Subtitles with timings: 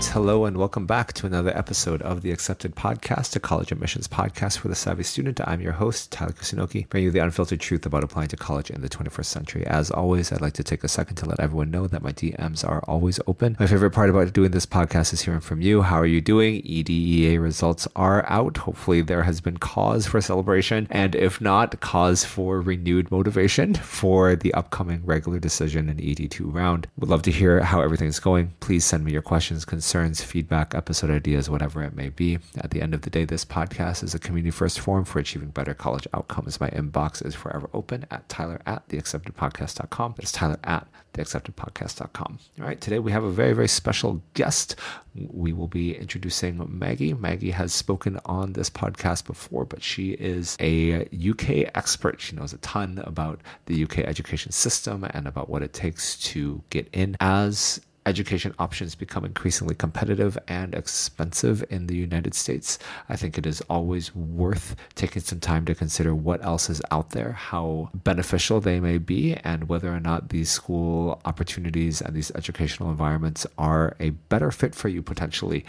[0.00, 0.12] right.
[0.12, 4.58] Hello and welcome back to another episode of the Accepted Podcast, a college admissions podcast
[4.58, 5.40] for the savvy student.
[5.46, 8.80] I'm your host, Tyler Kusunoki, bringing you the unfiltered truth about applying to college in
[8.80, 9.66] the 21st century.
[9.66, 12.66] As always, I'd like to take a second to let everyone know that my DMs
[12.66, 13.56] are always open.
[13.60, 15.82] My favorite part about doing this podcast is hearing from you.
[15.82, 16.62] How are you doing?
[16.64, 18.56] EDEA results are out.
[18.58, 24.34] Hopefully, there has been cause for celebration, and if not, cause for renewed motivation for
[24.36, 26.88] the upcoming regular decision and ED2 round.
[26.98, 28.52] Would love to hear how everything's going.
[28.60, 32.38] Please send me your questions questions, concerns, feedback, episode ideas, whatever it may be.
[32.58, 35.48] At the end of the day, this podcast is a community first forum for achieving
[35.48, 36.60] better college outcomes.
[36.60, 40.14] My inbox is forever open at tyler at theacceptedpodcast.com.
[40.16, 42.38] That's tyler at theacceptedpodcast.com.
[42.60, 44.76] All right, today we have a very, very special guest.
[45.16, 47.14] We will be introducing Maggie.
[47.14, 52.20] Maggie has spoken on this podcast before, but she is a UK expert.
[52.20, 56.62] She knows a ton about the UK education system and about what it takes to
[56.70, 63.16] get in as education options become increasingly competitive and expensive in the United States, I
[63.16, 67.32] think it is always worth taking some time to consider what else is out there,
[67.32, 72.90] how beneficial they may be, and whether or not these school opportunities and these educational
[72.90, 75.64] environments are a better fit for you potentially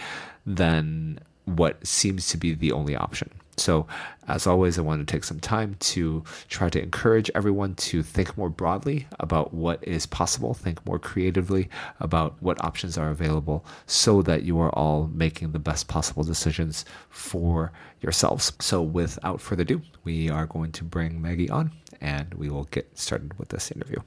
[0.46, 3.30] than what seems to be the only option.
[3.62, 3.86] So,
[4.28, 8.36] as always, I want to take some time to try to encourage everyone to think
[8.38, 14.22] more broadly about what is possible, think more creatively about what options are available, so
[14.24, 18.52] that you are all making the best possible decisions for yourselves.
[18.60, 22.98] So, without further ado, we are going to bring Maggie on and we will get
[22.98, 24.00] started with this interview.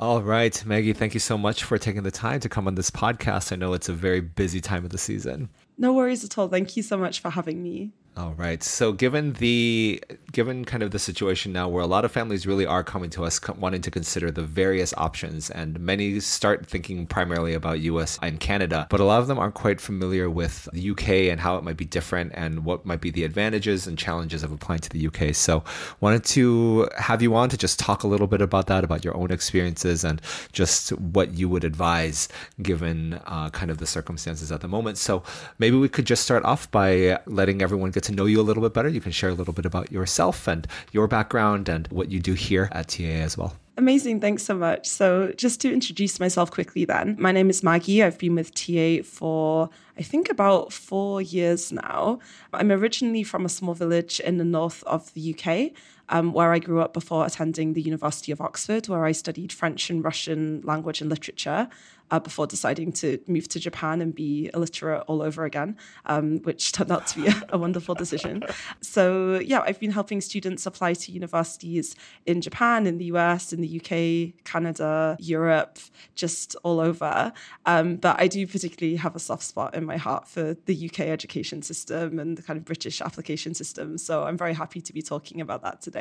[0.00, 2.90] All right, Maggie, thank you so much for taking the time to come on this
[2.90, 3.52] podcast.
[3.52, 5.48] I know it's a very busy time of the season.
[5.76, 6.46] No worries at all.
[6.46, 7.92] Thank you so much for having me.
[8.18, 8.60] All right.
[8.64, 10.02] So, given the
[10.32, 13.24] given kind of the situation now, where a lot of families really are coming to
[13.24, 18.18] us wanting to consider the various options, and many start thinking primarily about U.S.
[18.20, 21.58] and Canada, but a lot of them aren't quite familiar with the UK and how
[21.58, 24.90] it might be different, and what might be the advantages and challenges of applying to
[24.90, 25.32] the UK.
[25.32, 25.62] So,
[26.00, 29.16] wanted to have you on to just talk a little bit about that, about your
[29.16, 30.20] own experiences, and
[30.50, 32.28] just what you would advise
[32.62, 34.98] given uh, kind of the circumstances at the moment.
[34.98, 35.22] So,
[35.60, 38.62] maybe we could just start off by letting everyone get to know you a little
[38.62, 42.10] bit better, you can share a little bit about yourself and your background and what
[42.10, 43.54] you do here at TA as well.
[43.76, 44.20] Amazing.
[44.20, 44.88] Thanks so much.
[44.88, 48.02] So, just to introduce myself quickly, then, my name is Maggie.
[48.02, 52.18] I've been with TA for, I think, about four years now.
[52.52, 56.58] I'm originally from a small village in the north of the UK, um, where I
[56.58, 61.00] grew up before attending the University of Oxford, where I studied French and Russian language
[61.00, 61.68] and literature
[62.10, 65.76] uh, before deciding to move to Japan and be illiterate all over again,
[66.06, 68.42] um, which turned out to be a, a, wonderful decision.
[68.80, 71.94] So, yeah, I've been helping students apply to universities
[72.26, 75.78] in Japan, in the US, in the UK, Canada, Europe,
[76.14, 77.32] just all over.
[77.66, 81.00] Um, but I do particularly have a soft spot in my heart for the UK
[81.00, 83.98] education system and the kind of British application system.
[83.98, 85.97] So, I'm very happy to be talking about that today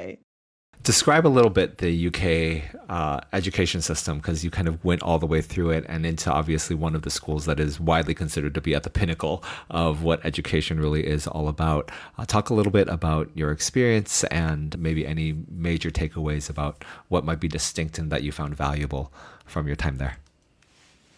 [0.88, 5.20] describe a little bit the UK uh, education system because you kind of went all
[5.20, 8.54] the way through it and into obviously one of the schools that is widely considered
[8.54, 11.92] to be at the pinnacle of what education really is all about.
[12.18, 17.26] Uh, talk a little bit about your experience and maybe any major takeaways about what
[17.26, 19.12] might be distinct and that you found valuable
[19.46, 20.18] from your time there.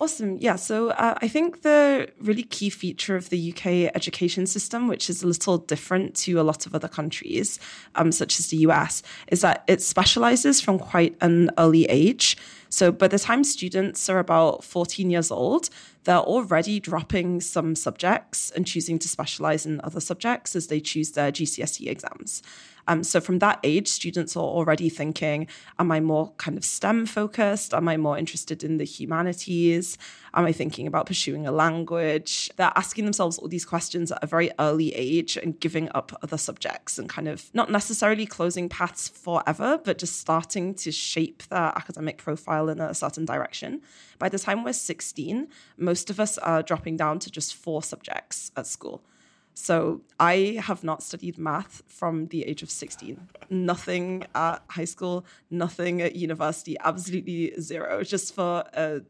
[0.01, 0.37] Awesome.
[0.39, 0.55] Yeah.
[0.55, 5.23] So uh, I think the really key feature of the UK education system, which is
[5.23, 7.59] a little different to a lot of other countries,
[7.95, 12.37] um, such as the US, is that it specializes from quite an early age.
[12.69, 15.69] So by the time students are about 14 years old,
[16.05, 21.11] they're already dropping some subjects and choosing to specialize in other subjects as they choose
[21.11, 22.41] their GCSE exams.
[22.89, 27.05] Um, so from that age, students are already thinking, am I more kind of STEM
[27.05, 27.71] focused?
[27.71, 29.95] Am I more interested in the humanities?
[30.33, 32.49] Am I thinking about pursuing a language?
[32.55, 36.37] They're asking themselves all these questions at a very early age and giving up other
[36.37, 41.71] subjects and kind of not necessarily closing paths forever, but just starting to shape their
[41.75, 43.81] academic profile in a certain direction.
[44.17, 45.47] By the time we're 16,
[45.77, 49.03] most of us are dropping down to just four subjects at school.
[49.53, 53.29] So I have not studied math from the age of 16.
[53.49, 59.01] Nothing at high school, nothing at university, absolutely zero, just for a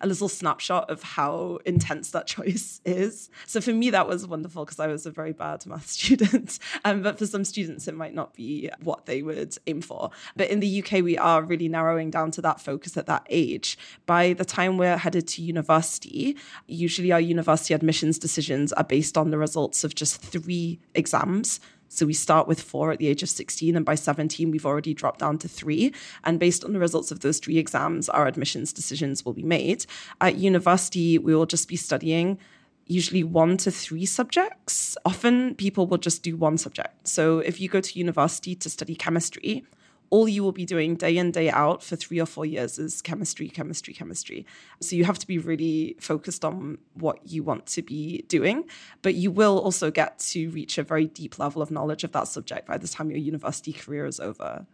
[0.00, 3.30] a little snapshot of how intense that choice is.
[3.46, 6.58] So for me, that was wonderful because I was a very bad math student.
[6.84, 10.10] Um, but for some students, it might not be what they would aim for.
[10.36, 13.78] But in the UK, we are really narrowing down to that focus at that age.
[14.06, 16.36] By the time we're headed to university,
[16.66, 22.06] usually our university admissions decisions are based on the results of just three exams so
[22.06, 25.20] we start with four at the age of 16, and by 17, we've already dropped
[25.20, 25.92] down to three.
[26.24, 29.86] And based on the results of those three exams, our admissions decisions will be made.
[30.20, 32.38] At university, we will just be studying
[32.86, 34.96] usually one to three subjects.
[35.04, 37.06] Often people will just do one subject.
[37.06, 39.64] So if you go to university to study chemistry,
[40.10, 43.02] all you will be doing day in, day out for three or four years is
[43.02, 44.46] chemistry, chemistry, chemistry.
[44.80, 48.64] So you have to be really focused on what you want to be doing.
[49.02, 52.28] But you will also get to reach a very deep level of knowledge of that
[52.28, 54.66] subject by the time your university career is over.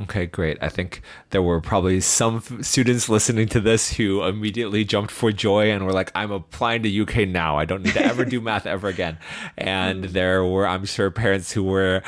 [0.00, 0.56] Okay, great.
[0.62, 5.70] I think there were probably some students listening to this who immediately jumped for joy
[5.70, 7.58] and were like, I'm applying to UK now.
[7.58, 9.18] I don't need to ever do math ever again.
[9.58, 12.02] And there were, I'm sure, parents who were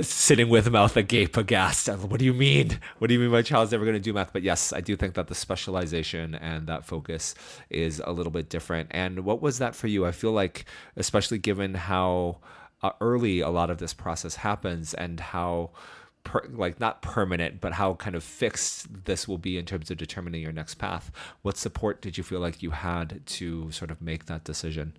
[0.00, 1.88] sitting with mouth agape aghast.
[1.88, 2.78] What do you mean?
[2.98, 4.32] What do you mean my child's never going to do math?
[4.32, 7.34] But yes, I do think that the specialization and that focus
[7.68, 8.88] is a little bit different.
[8.92, 10.06] And what was that for you?
[10.06, 10.64] I feel like,
[10.96, 12.38] especially given how
[12.82, 15.70] uh, early a lot of this process happens and how
[16.24, 19.98] per, like not permanent, but how kind of fixed this will be in terms of
[19.98, 21.10] determining your next path.
[21.42, 24.96] What support did you feel like you had to sort of make that decision?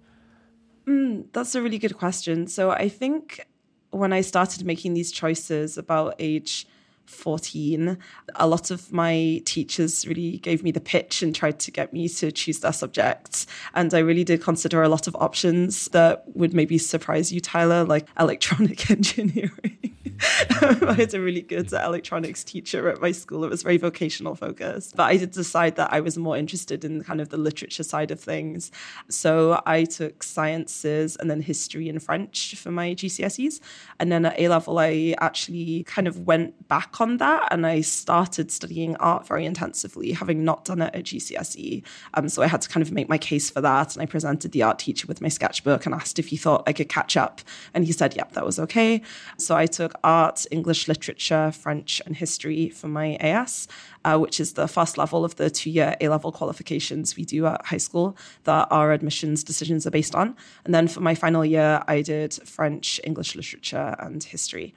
[0.87, 2.45] Mm, that's a really good question.
[2.47, 3.45] So I think
[3.93, 6.67] when I started making these choices about age
[7.05, 7.97] 14,
[8.35, 12.07] a lot of my teachers really gave me the pitch and tried to get me
[12.09, 13.45] to choose their subjects.
[13.73, 17.83] And I really did consider a lot of options that would maybe surprise you, Tyler,
[17.83, 19.93] like electronic engineering.
[20.61, 23.43] I had a really good electronics teacher at my school.
[23.43, 24.95] It was very vocational focused.
[24.95, 28.11] But I did decide that I was more interested in kind of the literature side
[28.11, 28.71] of things.
[29.09, 33.59] So I took sciences and then history and French for my GCSEs.
[33.99, 37.81] And then at A level, I actually kind of went back on that and I
[37.81, 41.83] started studying art very intensively, having not done it at GCSE.
[42.13, 43.95] Um, so I had to kind of make my case for that.
[43.95, 46.73] And I presented the art teacher with my sketchbook and asked if he thought I
[46.73, 47.41] could catch up.
[47.73, 49.01] And he said, yep, that was okay.
[49.37, 53.67] So I took art, English literature, French, and history for my AS,
[54.05, 57.45] uh, which is the first level of the two year A level qualifications we do
[57.45, 60.35] at high school that our admissions decisions are based on.
[60.65, 64.73] And then for my final year, I did French, English literature, and history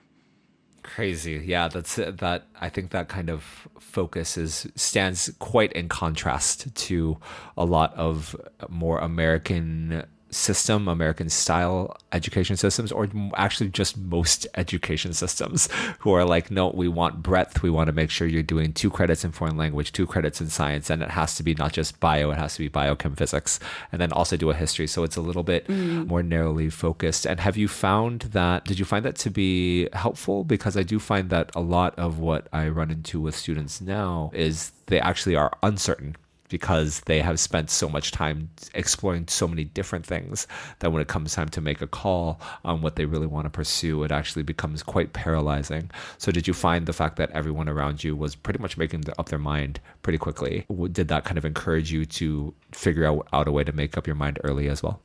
[0.94, 1.42] crazy.
[1.44, 7.18] Yeah that's that i think that kind of focus is stands quite in contrast to
[7.56, 8.36] a lot of
[8.68, 15.68] more american system, American style education systems, or actually just most education systems
[16.00, 17.62] who are like, no, we want breadth.
[17.62, 20.48] We want to make sure you're doing two credits in foreign language, two credits in
[20.48, 23.58] science, and it has to be not just bio, it has to be biochem physics,
[23.92, 24.86] and then also do a history.
[24.86, 26.06] So it's a little bit mm.
[26.06, 27.26] more narrowly focused.
[27.26, 30.44] And have you found that, did you find that to be helpful?
[30.44, 34.30] Because I do find that a lot of what I run into with students now
[34.34, 36.16] is they actually are uncertain
[36.48, 40.46] because they have spent so much time exploring so many different things
[40.80, 43.50] that when it comes time to make a call on what they really want to
[43.50, 45.90] pursue, it actually becomes quite paralyzing.
[46.18, 49.28] So, did you find the fact that everyone around you was pretty much making up
[49.28, 50.66] their mind pretty quickly?
[50.92, 54.06] Did that kind of encourage you to figure out, out a way to make up
[54.06, 55.00] your mind early as well?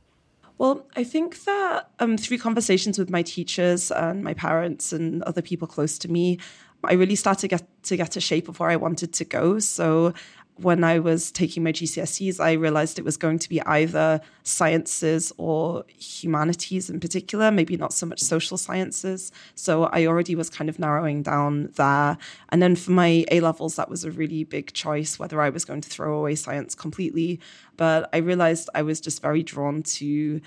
[0.58, 5.42] Well, I think that um, through conversations with my teachers and my parents and other
[5.42, 6.38] people close to me,
[6.84, 9.58] I really started to get to get a shape of where I wanted to go.
[9.58, 10.14] So
[10.56, 15.32] when I was taking my GCSEs, I realized it was going to be either sciences
[15.38, 19.32] or humanities in particular, maybe not so much social sciences.
[19.54, 22.18] So I already was kind of narrowing down there.
[22.50, 25.64] And then for my A levels, that was a really big choice whether I was
[25.64, 27.40] going to throw away science completely.
[27.76, 30.40] But I realized I was just very drawn to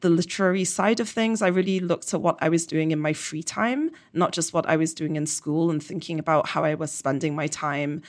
[0.00, 3.14] the literary side of things, I really looked at what I was doing in my
[3.14, 6.74] free time, not just what I was doing in school, and thinking about how I
[6.74, 8.02] was spending my time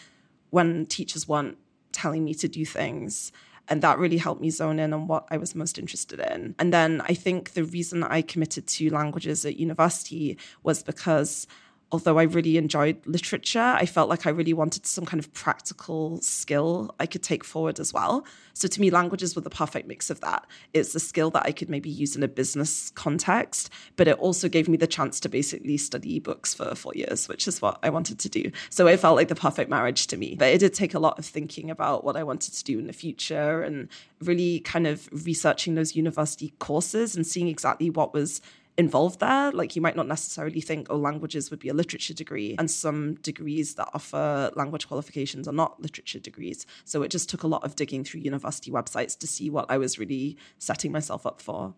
[0.49, 1.57] when teachers weren't
[1.91, 3.31] telling me to do things.
[3.69, 6.55] And that really helped me zone in on what I was most interested in.
[6.57, 11.47] And then I think the reason I committed to languages at university was because
[11.91, 16.19] although I really enjoyed literature, I felt like I really wanted some kind of practical
[16.21, 18.25] skill I could take forward as well.
[18.53, 20.45] So to me, languages were the perfect mix of that.
[20.73, 24.49] It's a skill that I could maybe use in a business context, but it also
[24.49, 27.89] gave me the chance to basically study books for four years, which is what I
[27.89, 28.51] wanted to do.
[28.69, 30.35] So it felt like the perfect marriage to me.
[30.37, 32.87] But it did take a lot of thinking about what I wanted to do in
[32.87, 33.87] the future and
[34.21, 38.41] really kind of researching those university courses and seeing exactly what was
[38.77, 39.51] involved there.
[39.51, 43.15] Like you might not necessarily think, oh, languages would be a literature degree, and some
[43.15, 46.65] degrees that offer language qualifications are not literature degrees.
[46.85, 49.77] So it just took a lot of digging through university websites to see what I
[49.77, 51.73] was really setting myself up for.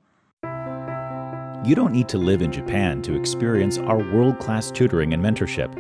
[1.65, 5.75] You don't need to live in Japan to experience our world class tutoring and mentorship.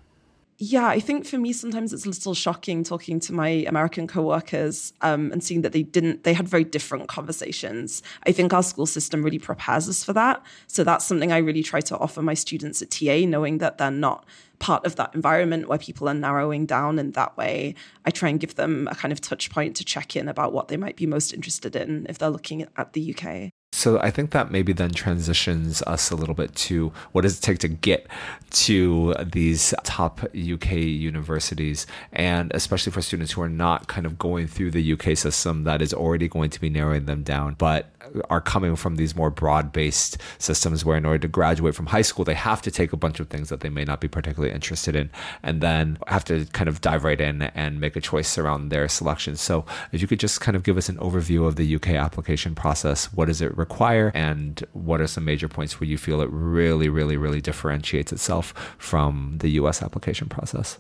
[0.62, 4.92] yeah, I think for me sometimes it's a little shocking talking to my American coworkers
[5.00, 8.04] um, and seeing that they didn't they had very different conversations.
[8.26, 10.44] I think our school system really prepares us for that.
[10.68, 13.90] So that's something I really try to offer my students at TA, knowing that they're
[13.90, 14.26] not
[14.60, 17.74] part of that environment where people are narrowing down in that way.
[18.06, 20.68] I try and give them a kind of touch point to check in about what
[20.68, 23.52] they might be most interested in if they're looking at the UK.
[23.72, 27.42] So I think that maybe then transitions us a little bit to what does it
[27.42, 28.08] take to get
[28.52, 34.48] to these top UK universities, and especially for students who are not kind of going
[34.48, 37.92] through the UK system that is already going to be narrowing them down, but
[38.30, 42.26] are coming from these more broad-based systems where in order to graduate from high school
[42.26, 44.96] they have to take a bunch of things that they may not be particularly interested
[44.96, 45.10] in
[45.44, 48.88] and then have to kind of dive right in and make a choice around their
[48.88, 49.36] selection.
[49.36, 52.56] So if you could just kind of give us an overview of the UK application
[52.56, 56.30] process, what does it require and what are some major points where you feel it
[56.32, 60.80] really really really differentiates itself from the US application process?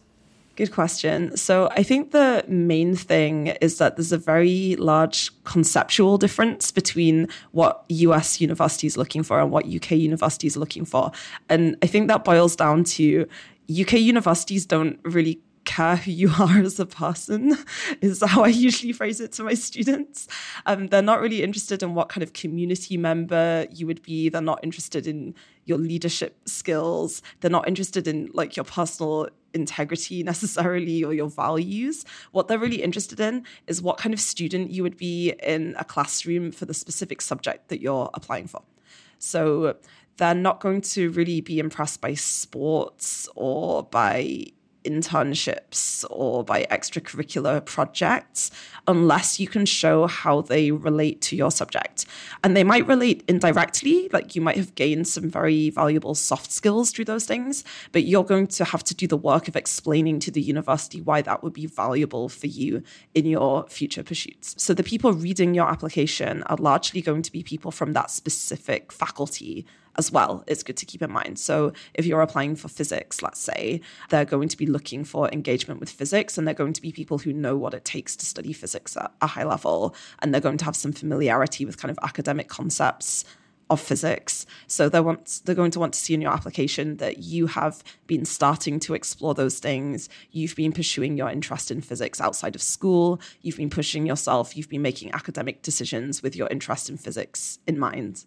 [0.59, 1.37] Good question.
[1.37, 7.29] So I think the main thing is that there's a very large conceptual difference between
[7.51, 11.13] what US universities are looking for and what UK universities are looking for.
[11.47, 13.25] And I think that boils down to
[13.71, 17.57] UK universities don't really care who you are as a person,
[18.01, 20.27] is how I usually phrase it to my students.
[20.65, 24.27] Um, they're not really interested in what kind of community member you would be.
[24.27, 27.21] They're not interested in your leadership skills.
[27.39, 32.05] They're not interested in like your personal integrity necessarily or your values.
[32.31, 35.83] What they're really interested in is what kind of student you would be in a
[35.83, 38.61] classroom for the specific subject that you're applying for.
[39.17, 39.75] So
[40.17, 44.47] they're not going to really be impressed by sports or by
[44.83, 48.51] internships or by extracurricular projects
[48.87, 52.05] unless you can show how they relate to your subject.
[52.43, 56.91] And they might relate indirectly, like you might have gained some very valuable soft skills
[56.91, 60.31] through those things, but you're going to have to do the work of explaining to
[60.31, 62.81] the university why that would be valuable for you
[63.13, 64.55] in your future pursuits.
[64.61, 68.91] So the people reading your application are largely going to be people from that specific
[68.91, 69.65] faculty
[69.99, 71.37] as well it's good to keep in mind.
[71.37, 75.79] So if you're applying for physics, let's say, they're going to be looking for engagement
[75.79, 78.53] with physics and they're going to be people who know what it takes to study
[78.53, 81.99] physics at a high level and they're going to have some familiarity with kind of
[82.01, 83.25] academic concepts
[83.69, 84.47] of physics.
[84.65, 87.83] So they want they're going to want to see in your application that you have
[88.07, 90.09] been starting to explore those things.
[90.31, 93.21] You've been pursuing your interest in physics outside of school.
[93.41, 94.57] You've been pushing yourself.
[94.57, 98.25] You've been making academic decisions with your interest in physics in mind.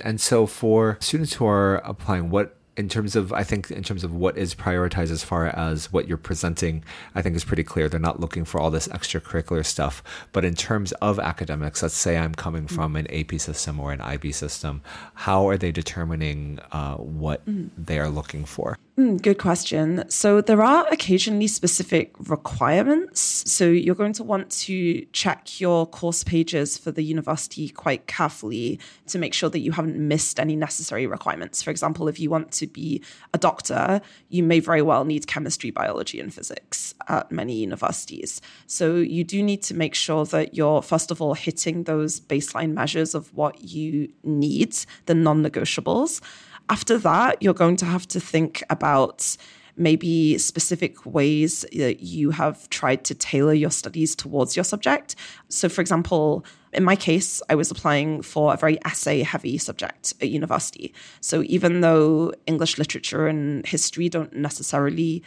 [0.00, 4.02] And so for students who are applying, what in terms of I think in terms
[4.02, 6.84] of what is prioritized as far as what you're presenting,
[7.14, 7.88] I think is pretty clear.
[7.88, 10.02] They're not looking for all this extracurricular stuff.
[10.32, 12.74] But in terms of academics, let's say I'm coming mm.
[12.74, 14.82] from an AP system or an IB system,
[15.14, 17.70] how are they determining uh, what mm.
[17.76, 18.78] they are looking for?
[18.98, 20.04] Mm, good question.
[20.10, 23.42] So, there are occasionally specific requirements.
[23.50, 28.78] So, you're going to want to check your course pages for the university quite carefully
[29.06, 31.62] to make sure that you haven't missed any necessary requirements.
[31.62, 35.70] For example, if you want to be a doctor, you may very well need chemistry,
[35.70, 38.42] biology, and physics at many universities.
[38.66, 42.74] So, you do need to make sure that you're, first of all, hitting those baseline
[42.74, 46.20] measures of what you need, the non negotiables.
[46.68, 49.36] After that, you're going to have to think about
[49.76, 55.16] maybe specific ways that you have tried to tailor your studies towards your subject.
[55.48, 60.14] So, for example, in my case, I was applying for a very essay heavy subject
[60.20, 60.94] at university.
[61.20, 65.22] So, even though English literature and history don't necessarily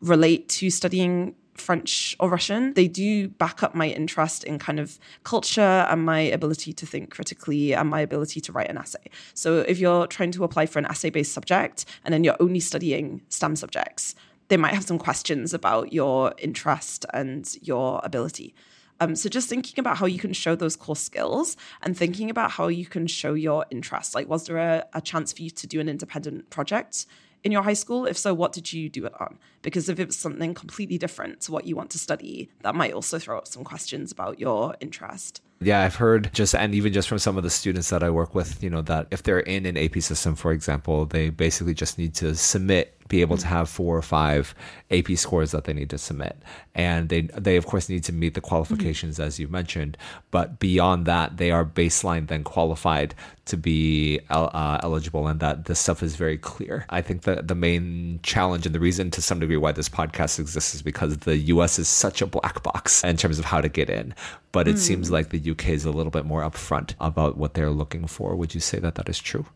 [0.00, 4.98] relate to studying French or Russian, they do back up my interest in kind of
[5.24, 9.10] culture and my ability to think critically and my ability to write an essay.
[9.34, 12.60] So if you're trying to apply for an essay based subject and then you're only
[12.60, 14.14] studying STEM subjects,
[14.48, 18.54] they might have some questions about your interest and your ability.
[19.00, 22.52] Um, so just thinking about how you can show those core skills and thinking about
[22.52, 24.14] how you can show your interest.
[24.14, 27.06] Like, was there a, a chance for you to do an independent project
[27.46, 28.04] in your high school?
[28.04, 29.38] If so, what did you do it on?
[29.62, 33.18] Because if it's something completely different to what you want to study, that might also
[33.18, 35.40] throw up some questions about your interest.
[35.60, 38.34] Yeah, I've heard just, and even just from some of the students that I work
[38.34, 41.96] with, you know, that if they're in an AP system, for example, they basically just
[41.96, 44.54] need to submit be able to have four or five
[44.90, 46.36] AP scores that they need to submit.
[46.74, 49.26] And they they of course need to meet the qualifications mm-hmm.
[49.26, 49.96] as you mentioned,
[50.30, 53.14] but beyond that they are baseline then qualified
[53.46, 56.84] to be uh, eligible and that this stuff is very clear.
[56.90, 60.38] I think that the main challenge and the reason to some degree why this podcast
[60.40, 63.68] exists is because the US is such a black box in terms of how to
[63.68, 64.14] get in.
[64.50, 64.78] But it mm.
[64.78, 68.34] seems like the UK is a little bit more upfront about what they're looking for.
[68.34, 69.46] Would you say that that is true?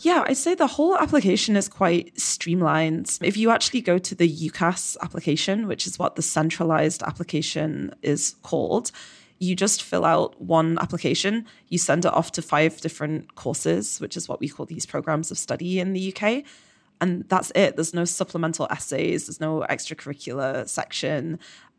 [0.00, 3.18] Yeah, I'd say the whole application is quite streamlined.
[3.22, 8.36] If you actually go to the UCAS application, which is what the centralized application is
[8.42, 8.92] called,
[9.38, 14.16] you just fill out one application, you send it off to five different courses, which
[14.16, 16.44] is what we call these programs of study in the UK.
[17.00, 17.76] And that's it.
[17.76, 21.38] There's no supplemental essays, there's no extracurricular section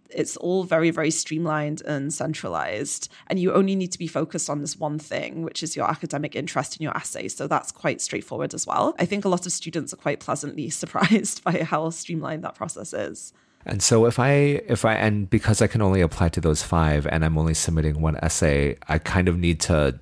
[0.10, 4.62] it's all very very streamlined and centralized and you only need to be focused on
[4.62, 7.28] this one thing which is your academic interest in your essay.
[7.28, 8.96] So that's quite straightforward as well.
[9.00, 12.94] I think a lot of students are quite pleasantly surprised by how streamlined that process
[12.94, 13.34] is.
[13.66, 17.06] And so if I if I and because I can only apply to those five
[17.06, 20.00] and I'm only submitting one essay, I kind of need to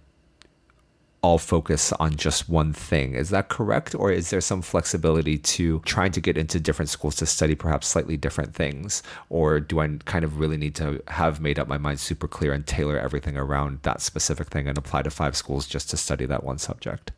[1.25, 3.15] all focus on just one thing.
[3.15, 3.95] Is that correct?
[3.95, 7.87] Or is there some flexibility to trying to get into different schools to study perhaps
[7.87, 9.01] slightly different things?
[9.29, 12.53] Or do I kind of really need to have made up my mind super clear
[12.53, 16.27] and tailor everything around that specific thing and apply to five schools just to study
[16.27, 17.11] that one subject?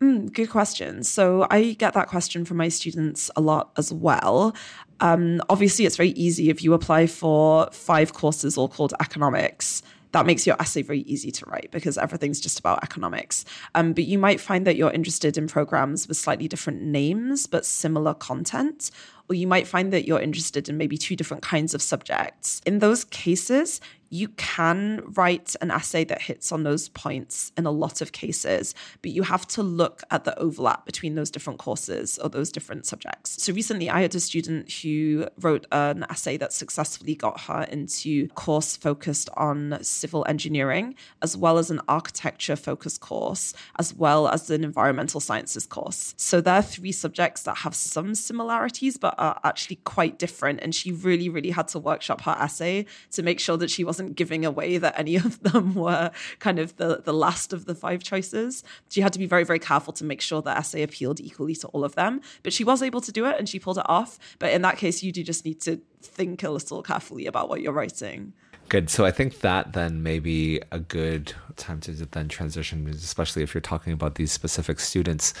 [0.00, 1.04] Mm, good question.
[1.04, 4.56] So I get that question from my students a lot as well.
[4.98, 10.26] Um, obviously, it's very easy if you apply for five courses all called economics that
[10.26, 13.44] makes your essay very easy to write because everything's just about economics.
[13.74, 17.66] Um, but you might find that you're interested in programs with slightly different names but
[17.66, 18.90] similar content,
[19.32, 22.60] or you might find that you're interested in maybe two different kinds of subjects.
[22.66, 23.80] In those cases,
[24.12, 28.74] you can write an essay that hits on those points in a lot of cases,
[29.00, 32.84] but you have to look at the overlap between those different courses or those different
[32.84, 33.42] subjects.
[33.42, 38.28] So recently, I had a student who wrote an essay that successfully got her into
[38.30, 44.28] a course focused on civil engineering, as well as an architecture focused course, as well
[44.28, 46.12] as an environmental sciences course.
[46.18, 50.58] So there are three subjects that have some similarities, but are actually quite different.
[50.62, 54.16] And she really, really had to workshop her essay to make sure that she wasn't
[54.16, 58.02] giving away that any of them were kind of the, the last of the five
[58.02, 58.64] choices.
[58.90, 61.68] She had to be very, very careful to make sure the essay appealed equally to
[61.68, 62.20] all of them.
[62.42, 64.18] But she was able to do it and she pulled it off.
[64.40, 67.60] But in that case, you do just need to think a little carefully about what
[67.60, 68.32] you're writing.
[68.72, 68.88] Good.
[68.88, 73.52] So I think that then may be a good time to then transition, especially if
[73.52, 75.34] you're talking about these specific students,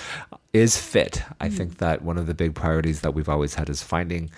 [0.52, 1.22] is fit.
[1.40, 1.56] I mm.
[1.56, 4.30] think that one of the big priorities that we've always had is finding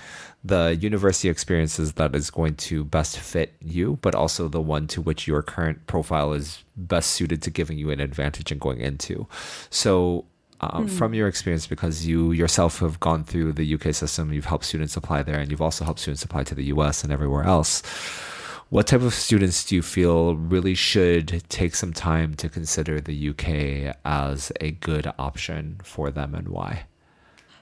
[0.44, 5.00] the university experiences that is going to best fit you, but also the one to
[5.00, 9.26] which your current profile is best suited to giving you an advantage in going into.
[9.70, 10.24] So
[10.60, 10.88] uh, mm.
[10.88, 14.96] from your experience, because you yourself have gone through the UK system, you've helped students
[14.96, 17.82] apply there, and you've also helped students apply to the US and everywhere else
[18.74, 23.28] what type of students do you feel really should take some time to consider the
[23.28, 26.84] UK as a good option for them and why?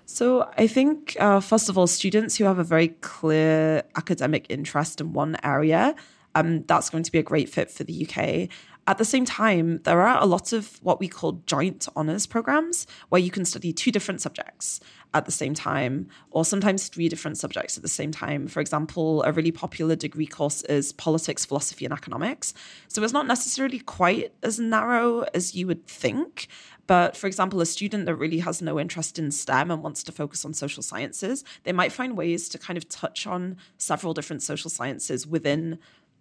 [0.07, 5.03] So, I think, uh, first of all, students who have a very clear academic interest
[5.03, 5.95] in one area,
[6.35, 8.49] um, that's going to be a great fit for the UK.
[8.87, 12.87] At the same time, there are a lot of what we call joint honors programs
[13.11, 14.81] where you can study two different subjects
[15.15, 18.47] at the same time, or sometimes three different subjects at the same time.
[18.47, 22.55] For example, a really popular degree course is politics, philosophy, and economics.
[22.89, 26.49] So it's not necessarily quite as narrow as you would think.
[26.87, 30.13] But for example, a student that really has no interest in STEM and wants to
[30.13, 34.43] focus on social sciences, they might find ways to kind of touch on several different
[34.43, 35.79] social sciences within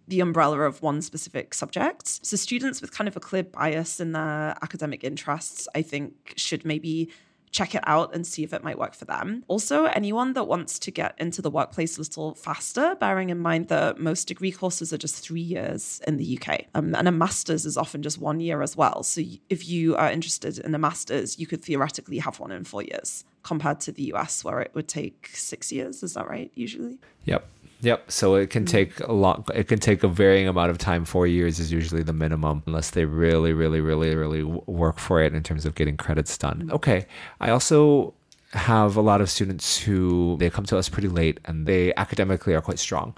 [0.08, 2.24] the umbrella of one specific subject.
[2.26, 6.64] So students with kind of a clear bias in their academic interests, I think, should
[6.64, 7.10] maybe
[7.52, 9.44] check it out and see if it might work for them.
[9.46, 13.68] Also, anyone that wants to get into the workplace a little faster, bearing in mind
[13.68, 17.66] that most degree courses are just three years in the UK, um, and a master's
[17.66, 19.02] is often just one year as well.
[19.02, 22.82] So if you are interested in a master's, you could theoretically have one in four
[22.82, 26.02] years compared to the US, where it would take six years.
[26.02, 26.98] Is that right, usually?
[27.26, 27.46] Yep.
[27.82, 28.10] Yep.
[28.10, 28.68] So it can mm.
[28.68, 29.50] take a lot.
[29.54, 31.04] It can take a varying amount of time.
[31.04, 35.34] Four years is usually the minimum, unless they really, really, really, really work for it
[35.34, 36.68] in terms of getting credits done.
[36.68, 36.72] Mm.
[36.72, 37.06] Okay.
[37.40, 38.14] I also
[38.52, 42.54] have a lot of students who they come to us pretty late and they academically
[42.54, 43.14] are quite strong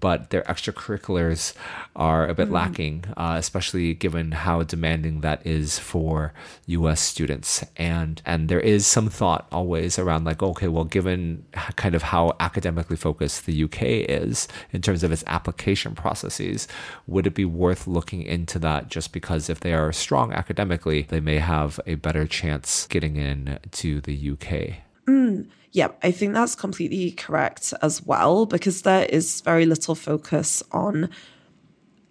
[0.00, 1.54] but their extracurriculars
[1.94, 2.52] are a bit mm.
[2.52, 6.32] lacking, uh, especially given how demanding that is for
[6.66, 7.00] U.S.
[7.00, 7.64] students.
[7.76, 11.44] And and there is some thought always around like, okay, well, given
[11.76, 16.68] kind of how academically focused the UK is in terms of its application processes,
[17.06, 18.88] would it be worth looking into that?
[18.88, 23.58] Just because if they are strong academically, they may have a better chance getting in
[23.72, 24.75] to the UK.
[25.06, 25.48] Mm.
[25.72, 31.10] Yeah, I think that's completely correct as well, because there is very little focus on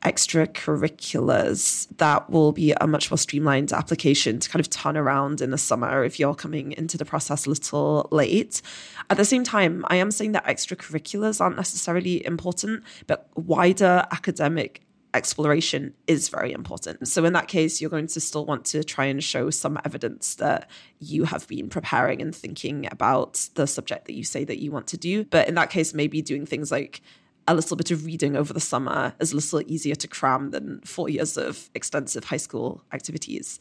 [0.04, 5.50] extracurriculars that will be a much more streamlined application to kind of turn around in
[5.50, 8.62] the summer if you're coming into the process a little late.
[9.10, 14.85] At the same time, I am saying that extracurriculars aren't necessarily important, but wider academic
[15.16, 17.08] exploration is very important.
[17.08, 20.36] So, in that case, you're going to still want to try and show some evidence
[20.36, 24.72] that you have been preparing and thinking about the subject that you say that you
[24.72, 25.24] want to do.
[25.26, 27.02] But in that case, maybe doing things like
[27.48, 30.82] a little bit of reading over the summer is a little easier to cram than
[30.82, 33.60] four years of extensive high school activities.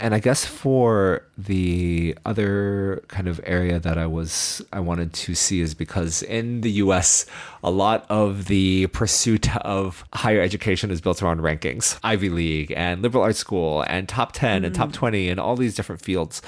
[0.00, 5.34] And I guess for the other kind of area that I was I wanted to
[5.34, 7.26] see is because in the US
[7.62, 11.98] a lot of the pursuit of higher education is built around rankings.
[12.02, 14.66] Ivy League and liberal arts school and top 10 mm.
[14.66, 14.94] and top mm.
[14.94, 16.42] 20 and all these different fields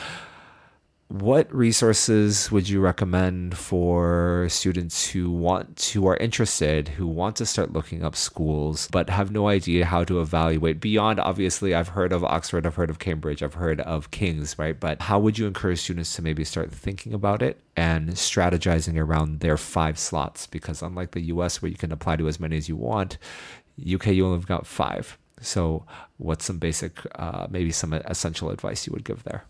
[1.08, 7.46] what resources would you recommend for students who want to are interested who want to
[7.46, 12.12] start looking up schools but have no idea how to evaluate beyond obviously i've heard
[12.12, 14.78] of oxford i've heard of cambridge i've heard of king's right?
[14.78, 19.40] But how would you encourage students to maybe start thinking about it and strategizing around
[19.40, 20.46] their five slots?
[20.46, 23.18] Because unlike the us where you can apply to as many as you want
[23.94, 25.18] uk you only have got five.
[25.40, 25.84] So
[26.16, 29.44] what's some basic uh, maybe some essential advice you would give there?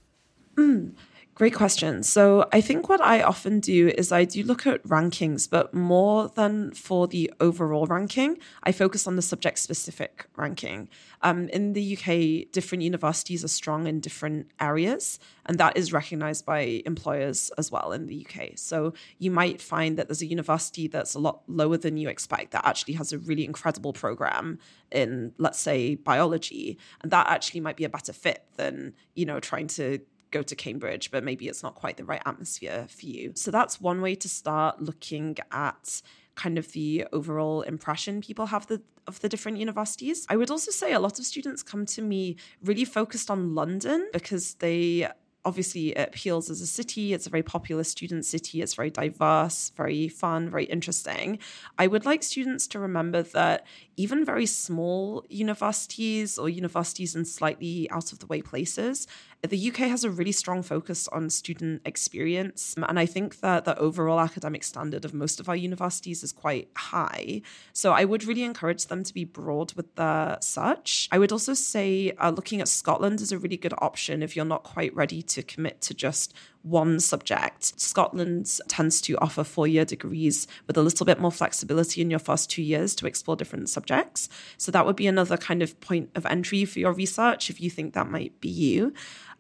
[0.57, 0.93] Mm.
[1.37, 2.03] Great question.
[2.03, 6.29] So, I think what I often do is I do look at rankings, but more
[6.29, 10.89] than for the overall ranking, I focus on the subject specific ranking.
[11.21, 16.47] Um, in the UK, different universities are strong in different areas, and that is recognized
[16.47, 18.53] by employers as well in the UK.
[18.55, 22.53] So, you might find that there's a university that's a lot lower than you expect
[22.53, 24.59] that actually has a really incredible program
[24.91, 29.39] in, let's say, biology, and that actually might be a better fit than, you know,
[29.39, 33.33] trying to go to Cambridge, but maybe it's not quite the right atmosphere for you.
[33.35, 36.03] So that's one way to start looking at
[36.35, 40.27] kind of the overall impression people have the, of the different universities.
[40.29, 44.09] I would also say a lot of students come to me really focused on London
[44.13, 45.09] because they
[45.47, 47.15] obviously it appeals as a city.
[47.15, 48.61] It's a very popular student city.
[48.61, 51.39] It's very diverse, very fun, very interesting.
[51.79, 53.65] I would like students to remember that
[53.97, 59.07] even very small universities or universities in slightly out of the way places,
[59.43, 62.75] the UK has a really strong focus on student experience.
[62.77, 66.69] And I think that the overall academic standard of most of our universities is quite
[66.77, 67.43] high.
[67.73, 71.09] So I would really encourage them to be broad with the search.
[71.13, 74.45] I would also say uh, looking at Scotland is a really good option if you're
[74.45, 76.35] not quite ready to commit to just
[76.67, 77.79] one subject.
[77.81, 82.19] Scotland tends to offer four year degrees with a little bit more flexibility in your
[82.19, 84.29] first two years to explore different subjects.
[84.59, 87.71] So that would be another kind of point of entry for your research if you
[87.71, 88.93] think that might be you.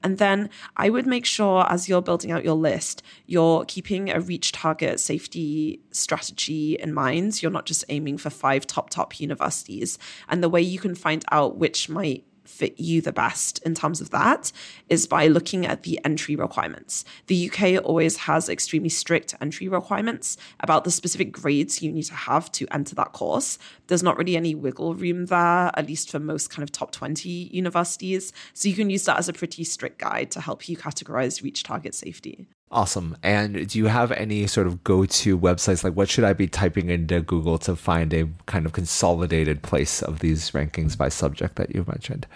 [0.02, 4.20] And then I would make sure as you're building out your list, you're keeping a
[4.20, 7.42] reach target safety strategy in mind.
[7.42, 9.98] You're not just aiming for five top, top universities.
[10.28, 14.00] And the way you can find out which might fit you the best in terms
[14.00, 14.52] of that
[14.88, 17.04] is by looking at the entry requirements.
[17.26, 22.14] The UK always has extremely strict entry requirements about the specific grades you need to
[22.14, 23.58] have to enter that course.
[23.86, 27.28] There's not really any wiggle room there, at least for most kind of top 20
[27.28, 28.32] universities.
[28.54, 31.62] So you can use that as a pretty strict guide to help you categorize reach
[31.62, 32.46] target safety.
[32.70, 33.16] Awesome.
[33.22, 35.84] And do you have any sort of go to websites?
[35.84, 40.02] Like, what should I be typing into Google to find a kind of consolidated place
[40.02, 42.26] of these rankings by subject that you mentioned?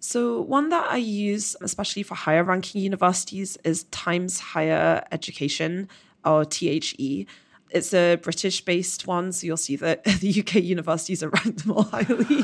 [0.00, 5.88] So, one that I use, especially for higher ranking universities, is Times Higher Education
[6.24, 7.26] or THE
[7.70, 11.84] it's a British based one, so you'll see that the UK universities are ranked more
[11.84, 12.42] highly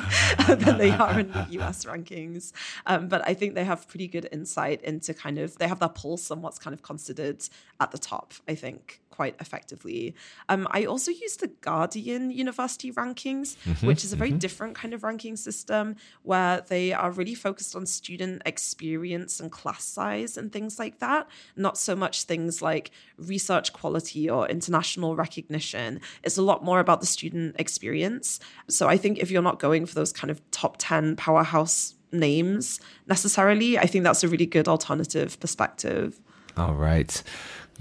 [0.48, 2.52] than they are in the US rankings.
[2.86, 5.88] Um, but I think they have pretty good insight into kind of, they have their
[5.88, 7.42] pulse on what's kind of considered
[7.80, 10.12] at the top, I think quite effectively.
[10.48, 14.38] Um, I also use the Guardian University rankings, mm-hmm, which is a very mm-hmm.
[14.38, 19.84] different kind of ranking system where they are really focused on student experience and class
[19.84, 26.00] size and things like that, not so much things like research quality or international recognition.
[26.24, 28.40] It's a lot more about the student experience.
[28.68, 32.80] So I think if you're not going for those kind of top 10 powerhouse names
[33.06, 36.20] necessarily, I think that's a really good alternative perspective.
[36.56, 37.22] All right.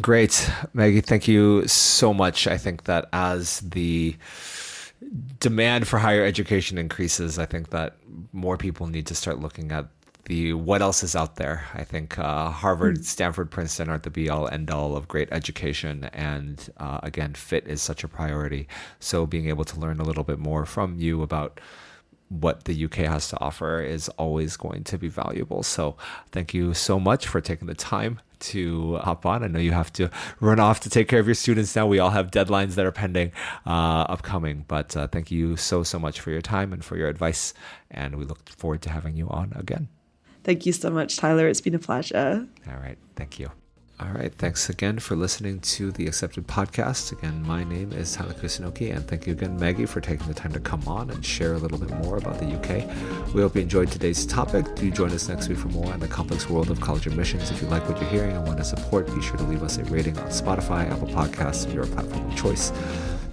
[0.01, 0.49] Great.
[0.73, 2.47] Maggie, thank you so much.
[2.47, 4.15] I think that as the
[5.39, 7.97] demand for higher education increases, I think that
[8.31, 9.87] more people need to start looking at
[10.25, 11.65] the what else is out there.
[11.73, 13.03] I think uh, Harvard, mm.
[13.03, 17.67] Stanford, Princeton aren't the be all end all of great education, and uh, again, fit
[17.67, 18.67] is such a priority.
[18.99, 21.59] So being able to learn a little bit more from you about
[22.29, 25.61] what the UK has to offer is always going to be valuable.
[25.61, 25.97] So
[26.31, 28.19] thank you so much for taking the time
[28.51, 29.43] to hop on.
[29.43, 31.87] I know you have to run off to take care of your students now.
[31.87, 33.31] We all have deadlines that are pending,
[33.65, 34.65] uh, upcoming.
[34.67, 37.53] But uh, thank you so, so much for your time and for your advice.
[37.91, 39.87] And we look forward to having you on again.
[40.43, 41.47] Thank you so much, Tyler.
[41.47, 42.47] It's been a pleasure.
[42.67, 42.97] All right.
[43.15, 43.49] Thank you.
[43.99, 44.33] All right.
[44.33, 47.11] Thanks again for listening to the Accepted Podcast.
[47.11, 50.51] Again, my name is Tyler Kusunoki, and thank you again, Maggie, for taking the time
[50.51, 52.87] to come on and share a little bit more about the UK.
[53.33, 54.75] We hope you enjoyed today's topic.
[54.75, 57.51] Do join us next week for more on the complex world of college admissions.
[57.51, 59.77] If you like what you're hearing and want to support, be sure to leave us
[59.77, 62.71] a rating on Spotify, Apple Podcasts, your platform of choice.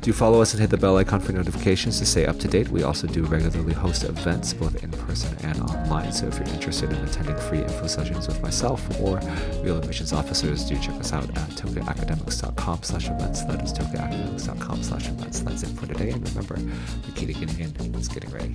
[0.01, 2.69] Do follow us and hit the bell icon for notifications to stay up to date.
[2.71, 6.11] We also do regularly host events both in person and online.
[6.13, 9.21] So if you're interested in attending free info sessions with myself or
[9.63, 13.45] real admissions officers, do check us out at tokyoacademics.com slash events.
[13.45, 15.41] That is tokyoacademics.com slash events.
[15.41, 16.11] That's it for today.
[16.11, 18.55] And remember, the key to getting in is getting ready.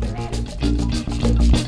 [0.00, 1.59] Thank you.